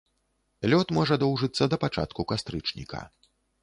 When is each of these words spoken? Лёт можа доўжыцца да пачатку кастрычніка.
Лёт 0.73 0.87
можа 0.99 1.19
доўжыцца 1.25 1.63
да 1.75 1.81
пачатку 1.87 2.21
кастрычніка. 2.35 3.09